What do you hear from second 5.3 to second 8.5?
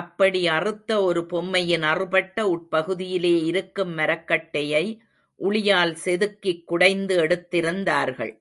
உளியால் செதுக்கிக் குடைந்து எடுத்திருந்தார்கள்.